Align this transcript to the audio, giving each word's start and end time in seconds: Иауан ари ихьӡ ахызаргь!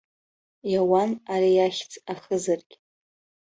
Иауан 0.71 1.11
ари 1.33 1.51
ихьӡ 1.65 1.91
ахызаргь! 2.13 2.73